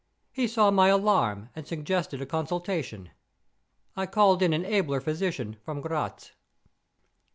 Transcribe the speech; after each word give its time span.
He 0.31 0.47
saw 0.47 0.71
my 0.71 0.87
alarm, 0.87 1.49
and 1.55 1.67
suggested 1.67 2.21
a 2.23 2.25
consultation. 2.25 3.11
I 3.95 4.07
called 4.07 4.41
in 4.41 4.51
an 4.51 4.65
abler 4.65 4.99
physician, 4.99 5.57
from 5.63 5.79
Gratz. 5.79 6.31